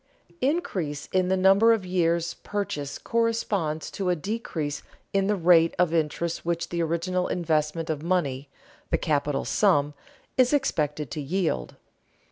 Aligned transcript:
Increase 0.41 1.05
in 1.13 1.27
the 1.27 1.37
number 1.37 1.73
of 1.73 1.85
years' 1.85 2.33
purchase 2.33 2.97
corresponds 2.97 3.91
to 3.91 4.09
a 4.09 4.15
decrease 4.15 4.81
in 5.13 5.27
the 5.27 5.35
rate 5.35 5.75
of 5.77 5.93
interest 5.93 6.43
which 6.43 6.69
the 6.69 6.81
original 6.81 7.27
investment 7.27 7.87
of 7.87 8.01
money, 8.01 8.49
the 8.89 8.97
capital 8.97 9.45
sum, 9.45 9.93
is 10.39 10.53
expected 10.53 11.11
to 11.11 11.21
yield. 11.21 11.75